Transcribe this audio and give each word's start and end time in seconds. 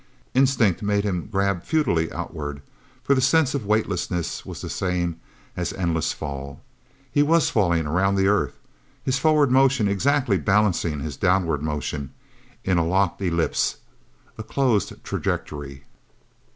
Instinct 0.33 0.81
made 0.81 1.03
him 1.03 1.29
grab 1.31 1.61
futilely 1.61 2.11
outward, 2.11 2.63
for 3.03 3.13
the 3.13 3.21
sense 3.21 3.53
of 3.53 3.67
weightlessness 3.67 4.43
was 4.43 4.59
the 4.59 4.67
same 4.67 5.19
as 5.55 5.73
endless 5.73 6.11
fall. 6.11 6.59
He 7.11 7.21
was 7.21 7.51
falling, 7.51 7.85
around 7.85 8.15
the 8.15 8.25
Earth, 8.27 8.57
his 9.03 9.19
forward 9.19 9.51
motion 9.51 9.87
exactly 9.87 10.39
balancing 10.39 11.01
his 11.01 11.17
downward 11.17 11.61
motion, 11.61 12.11
in 12.63 12.79
a 12.79 12.83
locked 12.83 13.21
ellipse, 13.21 13.77
a 14.39 14.43
closed 14.43 14.91
trajectory. 15.03 15.83